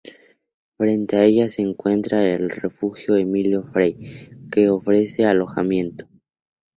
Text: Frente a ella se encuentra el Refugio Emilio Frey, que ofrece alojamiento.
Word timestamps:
Frente 0.77 1.15
a 1.17 1.25
ella 1.25 1.47
se 1.47 1.61
encuentra 1.61 2.27
el 2.27 2.49
Refugio 2.49 3.17
Emilio 3.17 3.61
Frey, 3.61 3.99
que 4.51 4.67
ofrece 4.71 5.25
alojamiento. 5.27 6.07